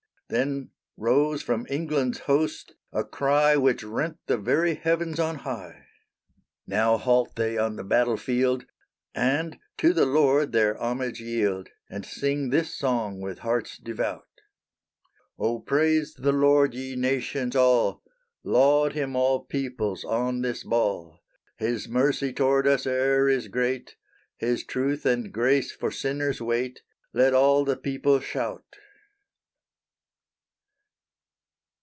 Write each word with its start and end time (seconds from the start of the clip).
_Then 0.33 0.69
rose 0.95 1.43
from 1.43 1.67
England's 1.69 2.19
host 2.19 2.75
a 2.93 3.03
cry 3.03 3.57
Which 3.57 3.83
rent 3.83 4.15
the 4.27 4.37
very 4.37 4.75
heavens 4.75 5.19
on 5.19 5.39
high. 5.39 5.87
Now 6.65 6.95
halt 6.95 7.35
they 7.35 7.57
on 7.57 7.75
the 7.75 7.83
battle 7.83 8.15
field 8.15 8.63
And 9.13 9.59
to 9.77 9.91
the 9.91 10.05
Lord 10.05 10.53
their 10.53 10.81
homage 10.81 11.19
yield 11.19 11.67
And 11.89 12.05
sing 12.05 12.49
this 12.49 12.73
song 12.73 13.19
with 13.19 13.39
hearts 13.39 13.77
devout: 13.77 14.25
"_O 15.37 15.65
praise 15.65 16.13
the 16.13 16.31
Lord, 16.31 16.75
ye 16.75 16.95
nations 16.95 17.53
all! 17.57 18.01
Laud 18.41 18.93
Him 18.93 19.17
all 19.17 19.43
peoples 19.43 20.05
on 20.05 20.43
this 20.43 20.63
ball! 20.63 21.19
His 21.57 21.89
mercy 21.89 22.31
toward 22.31 22.65
us 22.65 22.87
e'er 22.87 23.27
is 23.27 23.49
great; 23.49 23.97
His 24.37 24.63
truth 24.63 25.05
and 25.05 25.33
grace 25.33 25.73
for 25.73 25.91
sinners 25.91 26.41
wait, 26.41 26.83
Let 27.13 27.33
all 27.33 27.65
the 27.65 27.75
people 27.75 28.21
shout! 28.21 28.63